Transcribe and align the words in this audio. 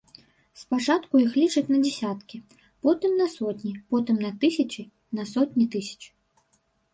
Спачатку 0.61 1.19
іх 1.25 1.33
лічаць 1.41 1.69
на 1.73 1.77
дзесяткі, 1.83 2.37
потым 2.87 3.13
на 3.21 3.27
сотні, 3.35 3.75
потым 3.97 4.17
на 4.25 4.31
тысячы, 4.45 4.81
на 5.21 5.29
сотні 5.35 5.65
тысяч. 5.77 5.97